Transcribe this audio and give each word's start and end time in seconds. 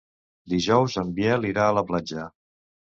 Dijous 0.53 0.97
en 1.03 1.13
Biel 1.21 1.47
irà 1.53 1.69
a 1.69 1.79
la 1.83 1.87
platja. 1.93 2.29